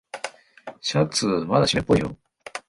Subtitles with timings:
[0.81, 2.17] シャツまだしめっぽいよ。